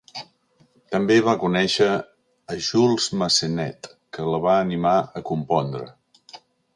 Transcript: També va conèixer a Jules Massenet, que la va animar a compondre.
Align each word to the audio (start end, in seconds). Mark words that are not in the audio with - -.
També 0.93 1.17
va 1.25 1.35
conèixer 1.43 1.89
a 1.95 2.57
Jules 2.69 3.07
Massenet, 3.23 3.91
que 4.17 4.25
la 4.31 4.43
va 4.47 4.55
animar 4.65 4.97
a 5.21 5.27
compondre. 5.33 5.87